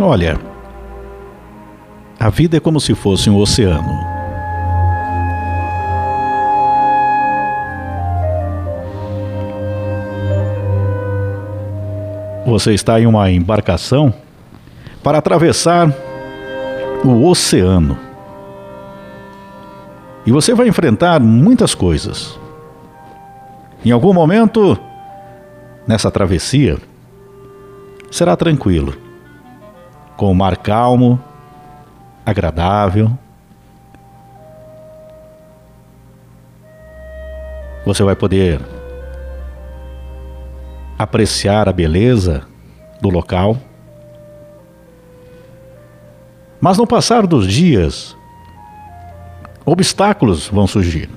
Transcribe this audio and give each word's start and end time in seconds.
Olha, 0.00 0.38
a 2.20 2.30
vida 2.30 2.56
é 2.56 2.60
como 2.60 2.80
se 2.80 2.94
fosse 2.94 3.28
um 3.28 3.36
oceano. 3.36 3.98
Você 12.46 12.74
está 12.74 13.00
em 13.00 13.06
uma 13.06 13.28
embarcação 13.28 14.14
para 15.02 15.18
atravessar 15.18 15.92
o 17.04 17.26
oceano. 17.26 17.98
E 20.24 20.30
você 20.30 20.54
vai 20.54 20.68
enfrentar 20.68 21.18
muitas 21.18 21.74
coisas. 21.74 22.38
Em 23.84 23.90
algum 23.90 24.12
momento, 24.12 24.78
nessa 25.88 26.08
travessia, 26.08 26.78
será 28.12 28.36
tranquilo, 28.36 29.07
com 30.18 30.32
o 30.32 30.34
mar 30.34 30.56
calmo, 30.56 31.18
agradável. 32.26 33.16
Você 37.86 38.02
vai 38.02 38.16
poder 38.16 38.60
apreciar 40.98 41.68
a 41.68 41.72
beleza 41.72 42.42
do 43.00 43.08
local. 43.08 43.56
Mas 46.60 46.76
no 46.76 46.86
passar 46.86 47.24
dos 47.24 47.46
dias, 47.46 48.16
obstáculos 49.64 50.48
vão 50.48 50.66
surgir. 50.66 51.08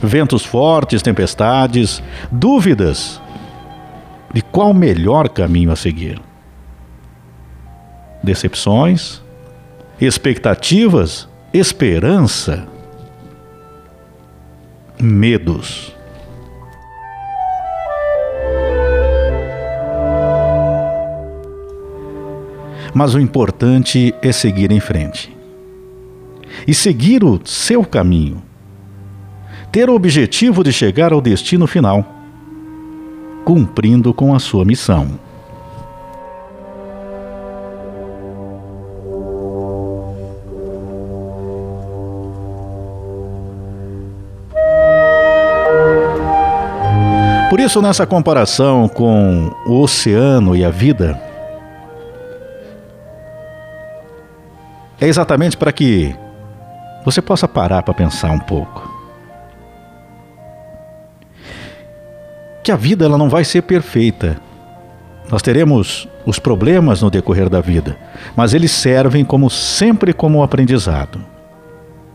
Ventos 0.00 0.44
fortes, 0.44 1.02
tempestades, 1.02 2.00
dúvidas 2.30 3.20
de 4.32 4.42
qual 4.42 4.70
o 4.70 4.74
melhor 4.74 5.28
caminho 5.28 5.72
a 5.72 5.76
seguir. 5.76 6.22
Decepções, 8.26 9.22
expectativas, 10.00 11.28
esperança, 11.54 12.66
medos. 15.00 15.94
Mas 22.92 23.14
o 23.14 23.20
importante 23.20 24.12
é 24.20 24.32
seguir 24.32 24.72
em 24.72 24.80
frente. 24.80 25.32
E 26.66 26.74
seguir 26.74 27.22
o 27.22 27.40
seu 27.44 27.84
caminho. 27.84 28.42
Ter 29.70 29.88
o 29.88 29.94
objetivo 29.94 30.64
de 30.64 30.72
chegar 30.72 31.12
ao 31.12 31.20
destino 31.20 31.68
final, 31.68 32.04
cumprindo 33.44 34.12
com 34.12 34.34
a 34.34 34.40
sua 34.40 34.64
missão. 34.64 35.25
Por 47.48 47.60
isso, 47.60 47.80
nessa 47.80 48.04
comparação 48.04 48.88
com 48.88 49.52
o 49.64 49.80
oceano 49.80 50.56
e 50.56 50.64
a 50.64 50.70
vida, 50.70 51.20
é 55.00 55.06
exatamente 55.06 55.56
para 55.56 55.70
que 55.70 56.14
você 57.04 57.22
possa 57.22 57.46
parar 57.46 57.84
para 57.84 57.94
pensar 57.94 58.32
um 58.32 58.38
pouco. 58.40 58.92
Que 62.64 62.72
a 62.72 62.76
vida 62.76 63.04
ela 63.04 63.16
não 63.16 63.28
vai 63.28 63.44
ser 63.44 63.62
perfeita. 63.62 64.40
Nós 65.30 65.40
teremos 65.40 66.08
os 66.26 66.40
problemas 66.40 67.00
no 67.00 67.10
decorrer 67.10 67.48
da 67.48 67.60
vida, 67.60 67.96
mas 68.34 68.54
eles 68.54 68.72
servem 68.72 69.24
como 69.24 69.48
sempre 69.48 70.12
como 70.12 70.42
aprendizado, 70.42 71.20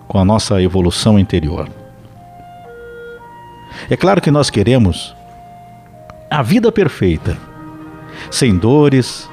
com 0.09 0.17
a 0.17 0.25
nossa 0.25 0.61
evolução 0.61 1.17
interior. 1.17 1.69
É 3.89 3.95
claro 3.95 4.21
que 4.21 4.29
nós 4.29 4.49
queremos 4.49 5.15
a 6.31 6.41
vida 6.41 6.71
perfeita, 6.71 7.37
sem 8.31 8.57
dores, 8.57 9.29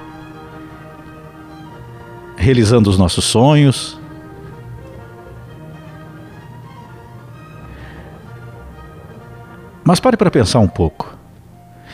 realizando 2.37 2.91
os 2.91 2.99
nossos 2.99 3.25
sonhos. 3.25 3.97
Mas 9.85 10.01
pare 10.01 10.17
para 10.17 10.29
pensar 10.29 10.59
um 10.59 10.67
pouco. 10.67 11.17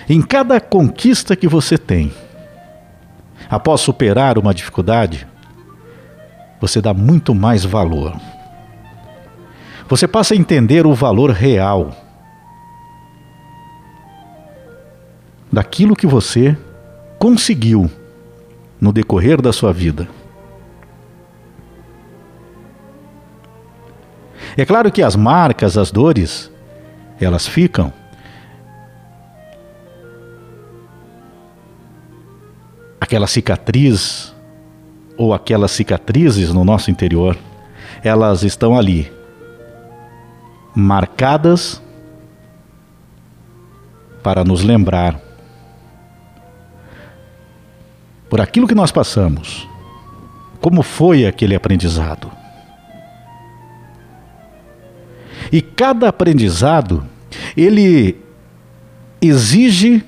Em 0.09 0.22
cada 0.22 0.59
conquista 0.59 1.36
que 1.36 1.47
você 1.47 1.76
tem, 1.76 2.10
após 3.50 3.82
superar 3.82 4.38
uma 4.38 4.54
dificuldade, 4.54 5.26
você 6.59 6.81
dá 6.81 6.94
muito 6.94 7.34
mais 7.34 7.62
valor. 7.62 8.16
Você 9.86 10.09
passa 10.09 10.32
a 10.32 10.36
entender 10.36 10.86
o 10.86 10.94
valor 10.94 11.31
real 11.31 12.03
daquilo 15.54 15.94
que 15.94 16.06
você 16.06 16.59
conseguiu 17.19 17.88
no 18.81 18.92
decorrer 18.92 19.41
da 19.41 19.53
sua 19.53 19.72
vida. 19.72 20.09
É 24.56 24.65
claro 24.65 24.91
que 24.91 25.03
as 25.03 25.16
marcas, 25.16 25.78
as 25.78 25.91
dores, 25.91 26.50
elas 27.20 27.47
ficam. 27.47 27.92
Aquela 33.00 33.26
cicatriz 33.26 34.34
ou 35.16 35.32
aquelas 35.32 35.71
cicatrizes 35.71 36.53
no 36.53 36.65
nosso 36.65 36.91
interior, 36.91 37.38
elas 38.03 38.42
estão 38.42 38.76
ali, 38.76 39.10
marcadas 40.75 41.81
para 44.22 44.42
nos 44.42 44.62
lembrar 44.62 45.24
por 48.34 48.41
aquilo 48.41 48.67
que 48.67 48.75
nós 48.75 48.91
passamos, 48.91 49.65
como 50.61 50.83
foi 50.83 51.25
aquele 51.25 51.55
aprendizado. 51.55 52.28
E 55.53 55.62
cada 55.62 56.09
aprendizado, 56.09 57.06
ele 57.56 58.21
exige 59.22 60.05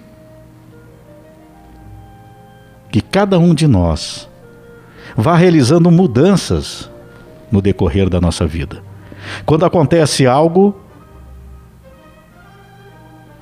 que 2.91 3.01
cada 3.01 3.39
um 3.39 3.55
de 3.55 3.69
nós 3.69 4.29
vá 5.17 5.37
realizando 5.37 5.89
mudanças 5.89 6.91
no 7.49 7.63
decorrer 7.63 8.11
da 8.11 8.21
nossa 8.21 8.45
vida. 8.45 8.83
Quando 9.45 9.65
acontece 9.65 10.27
algo 10.27 10.77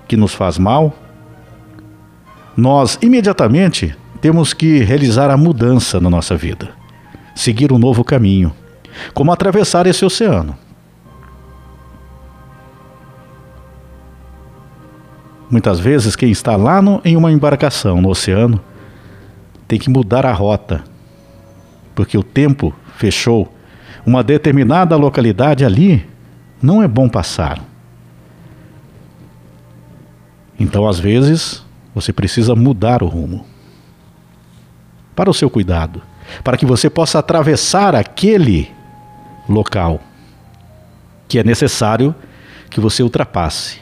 que 0.06 0.14
nos 0.14 0.34
faz 0.34 0.58
mal, 0.58 0.92
nós 2.54 2.98
imediatamente 3.00 3.96
temos 4.24 4.54
que 4.54 4.78
realizar 4.78 5.30
a 5.30 5.36
mudança 5.36 6.00
na 6.00 6.08
nossa 6.08 6.34
vida, 6.34 6.70
seguir 7.34 7.70
um 7.70 7.78
novo 7.78 8.02
caminho, 8.02 8.54
como 9.12 9.30
atravessar 9.30 9.86
esse 9.86 10.02
oceano. 10.02 10.56
Muitas 15.50 15.78
vezes, 15.78 16.16
quem 16.16 16.30
está 16.30 16.56
lá 16.56 16.80
no, 16.80 17.02
em 17.04 17.18
uma 17.18 17.30
embarcação 17.30 18.00
no 18.00 18.08
oceano 18.08 18.58
tem 19.68 19.78
que 19.78 19.90
mudar 19.90 20.24
a 20.24 20.32
rota, 20.32 20.82
porque 21.94 22.16
o 22.16 22.22
tempo 22.22 22.74
fechou. 22.96 23.54
Uma 24.06 24.24
determinada 24.24 24.96
localidade 24.96 25.66
ali 25.66 26.02
não 26.62 26.82
é 26.82 26.88
bom 26.88 27.10
passar. 27.10 27.62
Então, 30.58 30.88
às 30.88 30.98
vezes, 30.98 31.62
você 31.94 32.10
precisa 32.10 32.54
mudar 32.54 33.02
o 33.02 33.06
rumo. 33.06 33.52
Para 35.14 35.30
o 35.30 35.34
seu 35.34 35.48
cuidado, 35.48 36.02
para 36.42 36.56
que 36.56 36.66
você 36.66 36.90
possa 36.90 37.18
atravessar 37.18 37.94
aquele 37.94 38.70
local 39.48 40.00
que 41.28 41.38
é 41.38 41.44
necessário 41.44 42.14
que 42.70 42.80
você 42.80 43.02
ultrapasse. 43.02 43.78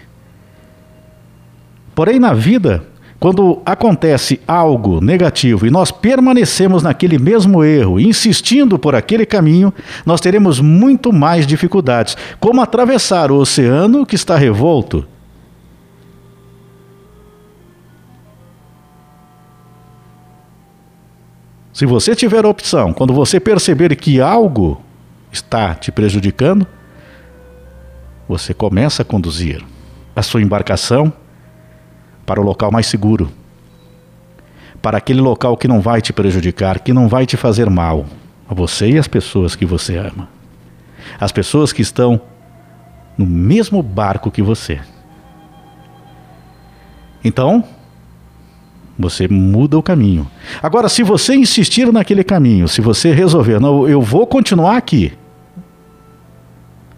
Porém, 1.95 2.19
na 2.19 2.33
vida, 2.33 2.85
quando 3.23 3.63
acontece 3.65 4.41
algo 4.49 5.01
negativo 5.01 5.67
e 5.67 5.71
nós 5.71 5.91
permanecemos 5.91 6.83
naquele 6.83 7.19
mesmo 7.19 7.63
erro, 7.63 8.01
insistindo 8.01 8.79
por 8.79 8.95
aquele 8.95 9.25
caminho, 9.25 9.73
nós 10.05 10.21
teremos 10.21 10.59
muito 10.59 11.13
mais 11.13 11.47
dificuldades. 11.47 12.17
Como 12.41 12.61
atravessar 12.61 13.31
o 13.31 13.37
oceano 13.37 14.05
que 14.05 14.17
está 14.17 14.37
revolto? 14.37 15.07
Se 21.73 21.87
você 21.87 22.15
tiver 22.15 22.45
a 22.45 22.49
opção, 22.49 22.93
quando 22.93 23.15
você 23.15 23.41
perceber 23.41 23.97
que 23.97 24.21
algo 24.21 24.83
está 25.33 25.75
te 25.75 25.91
prejudicando, 25.91 26.67
você 28.29 28.53
começa 28.53 29.03
a 29.03 29.05
conduzir 29.05 29.65
a 30.15 30.23
sua 30.23 30.43
embarcação 30.43 31.13
para 32.27 32.41
o 32.41 32.45
local 32.45 32.71
mais 32.71 32.87
seguro, 32.87 33.33
para 34.83 34.99
aquele 34.99 35.21
local 35.21 35.57
que 35.57 35.67
não 35.67 35.81
vai 35.81 36.03
te 36.03 36.13
prejudicar, 36.13 36.81
que 36.81 36.93
não 36.93 37.09
vai 37.09 37.25
te 37.25 37.37
fazer 37.37 37.71
mal, 37.71 38.05
a 38.49 38.53
você 38.53 38.91
e 38.91 38.99
as 38.99 39.09
pessoas 39.09 39.57
que 39.57 39.65
você 39.65 39.97
ama. 39.97 40.29
As 41.19 41.33
pessoas 41.33 41.73
que 41.73 41.81
estão 41.81 42.21
no 43.17 43.27
mesmo 43.27 43.83
barco 43.83 44.31
que 44.31 44.43
você. 44.43 44.81
Então, 47.25 47.65
você 48.99 49.27
muda 49.27 49.79
o 49.79 49.83
caminho. 49.83 50.31
Agora, 50.63 50.89
se 50.89 51.03
você 51.03 51.35
insistir 51.35 51.93
naquele 51.93 52.23
caminho, 52.23 52.69
se 52.69 52.81
você 52.81 53.13
resolver, 53.13 53.61
não, 53.61 53.89
eu 53.89 54.01
vou 54.01 54.27
continuar 54.27 54.77
aqui, 54.77 55.13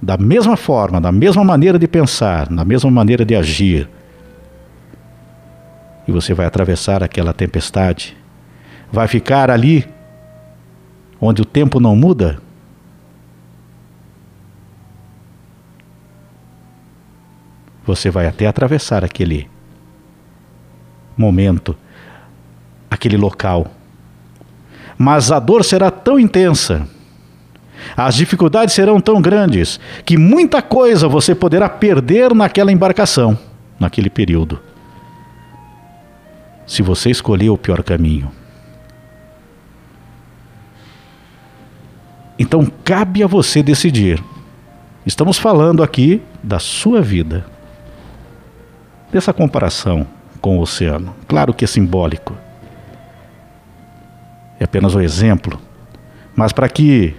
da 0.03 0.17
mesma 0.17 0.57
forma, 0.57 1.01
da 1.01 1.11
mesma 1.11 1.43
maneira 1.43 1.79
de 1.79 1.89
pensar, 1.89 2.49
da 2.49 2.65
mesma 2.65 2.91
maneira 2.91 3.25
de 3.25 3.35
agir, 3.35 3.89
e 6.07 6.13
você 6.13 6.35
vai 6.35 6.45
atravessar 6.45 7.03
aquela 7.03 7.33
tempestade, 7.33 8.17
vai 8.93 9.09
ficar 9.09 9.51
ali 9.51 9.87
onde 11.21 11.41
o 11.41 11.45
tempo 11.45 11.81
não 11.81 11.97
muda, 11.97 12.39
você 17.87 18.11
vai 18.11 18.27
até 18.27 18.47
atravessar 18.47 19.05
aquele 19.05 19.49
momento, 21.17 21.77
aquele 22.95 23.17
local. 23.17 23.67
Mas 24.97 25.31
a 25.31 25.39
dor 25.39 25.65
será 25.65 25.91
tão 25.91 26.19
intensa, 26.19 26.87
as 27.97 28.15
dificuldades 28.15 28.75
serão 28.75 29.01
tão 29.01 29.21
grandes, 29.21 29.79
que 30.05 30.17
muita 30.17 30.63
coisa 30.63 31.07
você 31.07 31.35
poderá 31.35 31.69
perder 31.69 32.35
naquela 32.35 32.73
embarcação, 32.73 33.39
naquele 33.79 34.09
período. 34.09 34.61
Se 36.67 36.83
você 36.83 37.11
escolher 37.11 37.51
o 37.51 37.59
pior 37.59 37.83
caminho. 37.83 38.31
Então 42.39 42.67
cabe 42.85 43.23
a 43.23 43.27
você 43.27 43.63
decidir. 43.63 44.23
Estamos 45.07 45.39
falando 45.39 45.83
aqui 45.83 46.23
da 46.43 46.59
sua 46.59 47.01
vida. 47.03 47.45
Dessa 49.13 49.33
comparação 49.33 50.07
com 50.41 50.59
o 50.59 50.63
oceano. 50.63 51.15
Claro 51.29 51.55
que 51.55 51.65
é 51.65 51.69
simbólico. 51.69 52.35
É 54.59 54.65
apenas 54.65 54.95
um 54.95 55.01
exemplo, 55.01 55.61
mas 56.35 56.53
para 56.53 56.69
que 56.69 57.15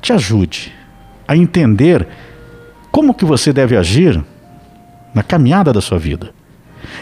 te 0.00 0.12
ajude 0.12 0.72
a 1.26 1.36
entender 1.36 2.06
como 2.90 3.14
que 3.14 3.24
você 3.24 3.52
deve 3.52 3.76
agir 3.76 4.22
na 5.14 5.22
caminhada 5.22 5.72
da 5.72 5.80
sua 5.80 5.98
vida. 5.98 6.32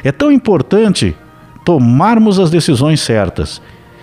É 0.03 0.11
tão 0.11 0.31
importante 0.31 1.17
tomarmos 1.65 2.39
as 2.39 2.51
decisões 2.51 3.01
certas. 3.01 3.61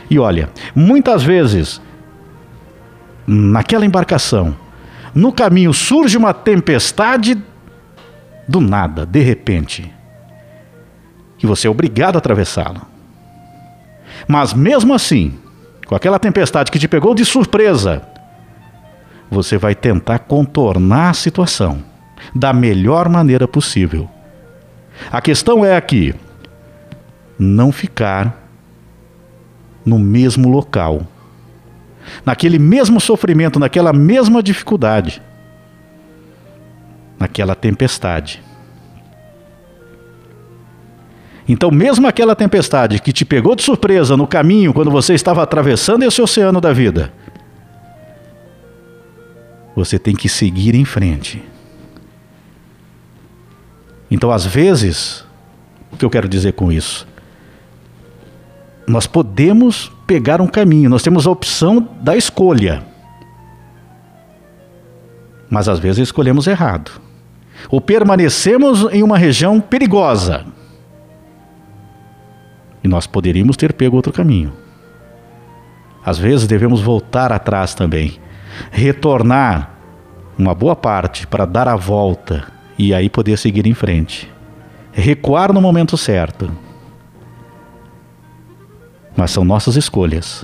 E 0.10 0.20
olha, 0.20 0.50
muitas 0.76 1.24
vezes 1.24 1.82
naquela 3.26 3.86
embarcação, 3.86 4.56
no 5.14 5.32
caminho 5.32 5.74
surge 5.74 6.18
uma 6.18 6.34
tempestade 6.34 7.42
do 8.48 8.60
nada, 8.60 9.06
de 9.06 9.20
repente 9.22 9.92
que 11.38 11.48
você 11.48 11.66
é 11.66 11.72
obrigado 11.72 12.18
a 12.18 12.20
atravessá-la. 12.20 12.91
Mas 14.28 14.54
mesmo 14.54 14.94
assim, 14.94 15.34
com 15.86 15.96
aquela 15.96 16.20
tempestade 16.20 16.72
que 16.72 16.80
te 16.80 16.88
pegou 16.88 17.14
de 17.14 17.26
surpresa, 17.26 18.02
você 19.30 19.58
vai 19.58 19.74
tentar 19.74 20.20
contornar 20.20 21.10
a 21.10 21.14
situação 21.14 21.84
da 22.36 22.54
melhor 22.54 23.10
maneira 23.10 23.48
possível. 23.48 24.10
A 25.12 25.22
questão 25.22 25.66
é 25.66 25.76
aqui 25.76 26.14
não 27.40 27.72
ficar 27.72 28.38
no 29.86 29.98
mesmo 29.98 30.50
local, 30.50 31.08
naquele 32.26 32.60
mesmo 32.60 33.00
sofrimento, 33.00 33.60
naquela 33.60 33.92
mesma 33.92 34.44
dificuldade, 34.44 35.22
naquela 37.18 37.56
tempestade. 37.56 38.44
Então, 41.52 41.70
mesmo 41.70 42.08
aquela 42.08 42.34
tempestade 42.34 43.02
que 43.02 43.12
te 43.12 43.26
pegou 43.26 43.58
de 43.58 43.62
surpresa 43.62 44.16
no 44.16 44.26
caminho 44.26 44.74
quando 44.74 44.90
você 44.90 45.14
estava 45.14 45.44
atravessando 45.44 46.04
esse 46.04 46.22
oceano 46.22 46.62
da 46.62 46.72
vida, 46.72 47.12
você 49.76 50.00
tem 50.00 50.16
que 50.16 50.30
seguir 50.30 50.76
em 50.76 50.86
frente. 50.86 51.44
Então, 54.10 54.32
às 54.32 54.46
vezes, 54.46 55.26
o 55.92 55.98
que 55.98 56.06
eu 56.06 56.10
quero 56.10 56.30
dizer 56.30 56.54
com 56.54 56.72
isso? 56.72 57.06
Nós 58.88 59.06
podemos 59.06 59.92
pegar 60.08 60.40
um 60.40 60.48
caminho, 60.48 60.90
nós 60.90 61.04
temos 61.04 61.28
a 61.28 61.32
opção 61.32 61.86
da 62.02 62.16
escolha. 62.16 62.82
Mas 65.50 65.68
às 65.68 65.80
vezes 65.80 66.04
escolhemos 66.04 66.48
errado. 66.48 66.92
Ou 67.70 67.82
permanecemos 67.82 68.88
em 68.94 69.04
uma 69.04 69.18
região 69.18 69.60
perigosa 69.60 70.46
e 72.84 72.88
nós 72.88 73.06
poderíamos 73.06 73.58
ter 73.58 73.74
pego 73.74 73.96
outro 73.96 74.12
caminho. 74.12 74.54
Às 76.04 76.18
vezes 76.18 76.48
devemos 76.48 76.82
voltar 76.82 77.32
atrás 77.32 77.76
também, 77.76 78.20
retornar 78.72 79.72
uma 80.38 80.56
boa 80.56 80.76
parte 80.76 81.28
para 81.28 81.46
dar 81.46 81.68
a 81.68 81.76
volta 81.76 82.52
e 82.78 82.94
aí 82.94 83.10
poder 83.10 83.38
seguir 83.38 83.68
em 83.68 83.74
frente. 83.74 84.32
Recuar 84.92 85.54
no 85.54 85.62
momento 85.62 85.96
certo. 85.96 86.52
Mas 89.16 89.30
são 89.32 89.46
nossas 89.46 89.76
escolhas. 89.76 90.44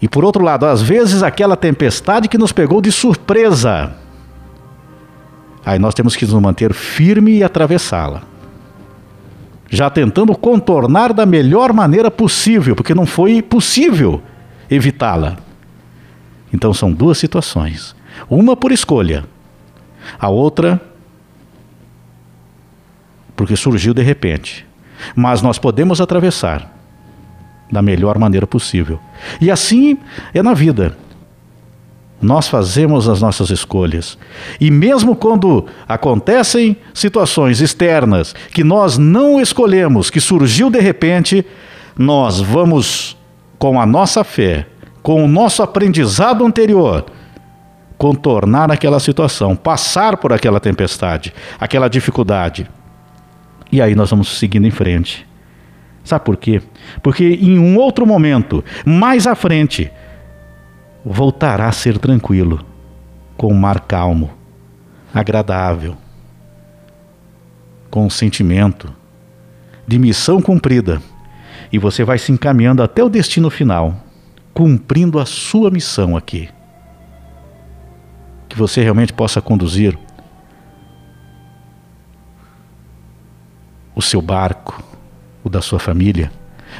E 0.00 0.08
por 0.08 0.24
outro 0.24 0.42
lado, 0.42 0.66
às 0.66 0.82
vezes 0.82 1.22
aquela 1.22 1.56
tempestade 1.56 2.28
que 2.28 2.36
nos 2.36 2.50
pegou 2.50 2.82
de 2.82 2.90
surpresa. 2.90 3.94
Aí 5.64 5.78
nós 5.78 5.94
temos 5.94 6.16
que 6.16 6.26
nos 6.26 6.34
manter 6.34 6.74
firme 6.74 7.36
e 7.36 7.44
atravessá-la 7.44 8.31
já 9.72 9.88
tentando 9.88 10.36
contornar 10.36 11.14
da 11.14 11.24
melhor 11.24 11.72
maneira 11.72 12.10
possível, 12.10 12.76
porque 12.76 12.94
não 12.94 13.06
foi 13.06 13.40
possível 13.40 14.22
evitá-la. 14.70 15.38
Então 16.52 16.74
são 16.74 16.92
duas 16.92 17.16
situações. 17.16 17.96
Uma 18.28 18.54
por 18.54 18.70
escolha, 18.70 19.24
a 20.20 20.28
outra 20.28 20.78
porque 23.34 23.56
surgiu 23.56 23.94
de 23.94 24.02
repente. 24.02 24.66
Mas 25.16 25.40
nós 25.40 25.58
podemos 25.58 26.02
atravessar 26.02 26.70
da 27.72 27.80
melhor 27.80 28.18
maneira 28.18 28.46
possível. 28.46 29.00
E 29.40 29.50
assim 29.50 29.96
é 30.34 30.42
na 30.42 30.52
vida. 30.52 30.98
Nós 32.22 32.46
fazemos 32.46 33.08
as 33.08 33.20
nossas 33.20 33.50
escolhas. 33.50 34.16
E 34.60 34.70
mesmo 34.70 35.16
quando 35.16 35.66
acontecem 35.88 36.76
situações 36.94 37.60
externas 37.60 38.32
que 38.54 38.62
nós 38.62 38.96
não 38.96 39.40
escolhemos, 39.40 40.08
que 40.08 40.20
surgiu 40.20 40.70
de 40.70 40.78
repente, 40.78 41.44
nós 41.98 42.40
vamos, 42.40 43.16
com 43.58 43.80
a 43.80 43.84
nossa 43.84 44.22
fé, 44.22 44.66
com 45.02 45.24
o 45.24 45.28
nosso 45.28 45.64
aprendizado 45.64 46.46
anterior, 46.46 47.04
contornar 47.98 48.70
aquela 48.70 49.00
situação, 49.00 49.56
passar 49.56 50.16
por 50.16 50.32
aquela 50.32 50.60
tempestade, 50.60 51.34
aquela 51.58 51.88
dificuldade. 51.88 52.70
E 53.70 53.82
aí 53.82 53.96
nós 53.96 54.10
vamos 54.10 54.38
seguindo 54.38 54.66
em 54.66 54.70
frente. 54.70 55.26
Sabe 56.04 56.24
por 56.24 56.36
quê? 56.36 56.62
Porque 57.02 57.24
em 57.24 57.58
um 57.58 57.76
outro 57.76 58.06
momento, 58.06 58.64
mais 58.84 59.26
à 59.26 59.34
frente, 59.34 59.90
voltará 61.04 61.68
a 61.68 61.72
ser 61.72 61.98
tranquilo, 61.98 62.64
com 63.36 63.48
o 63.48 63.54
mar 63.54 63.80
calmo, 63.80 64.30
agradável, 65.12 65.96
com 67.90 68.06
o 68.06 68.10
sentimento 68.10 68.92
de 69.86 69.98
missão 69.98 70.40
cumprida, 70.40 71.02
e 71.72 71.78
você 71.78 72.04
vai 72.04 72.18
se 72.18 72.30
encaminhando 72.30 72.82
até 72.82 73.02
o 73.02 73.08
destino 73.08 73.50
final, 73.50 73.96
cumprindo 74.54 75.18
a 75.18 75.26
sua 75.26 75.70
missão 75.70 76.16
aqui. 76.16 76.48
Que 78.48 78.56
você 78.56 78.82
realmente 78.82 79.12
possa 79.12 79.40
conduzir 79.40 79.98
o 83.94 84.00
seu 84.00 84.22
barco, 84.22 84.82
o 85.42 85.48
da 85.48 85.60
sua 85.60 85.78
família, 85.78 86.30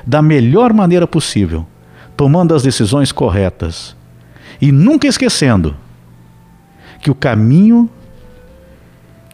da 0.06 0.22
melhor 0.22 0.72
maneira 0.72 1.06
possível, 1.06 1.66
tomando 2.16 2.54
as 2.54 2.62
decisões 2.62 3.10
corretas 3.10 3.96
e 4.62 4.70
nunca 4.70 5.08
esquecendo 5.08 5.76
que 7.00 7.10
o 7.10 7.14
caminho 7.16 7.90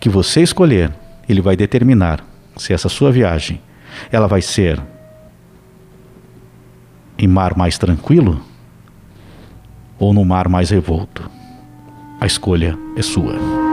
que 0.01 0.09
você 0.09 0.41
escolher, 0.41 0.91
ele 1.29 1.43
vai 1.43 1.55
determinar 1.55 2.25
se 2.57 2.73
essa 2.73 2.89
sua 2.89 3.13
viagem 3.13 3.61
ela 4.11 4.27
vai 4.27 4.41
ser 4.41 4.81
em 7.19 7.29
mar 7.29 7.55
mais 7.55 7.77
tranquilo 7.77 8.43
ou 9.99 10.15
no 10.15 10.25
mar 10.25 10.49
mais 10.49 10.71
revolto. 10.71 11.31
A 12.19 12.25
escolha 12.25 12.79
é 12.97 13.03
sua. 13.03 13.68